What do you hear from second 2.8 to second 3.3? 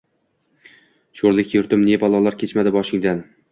boshingdan!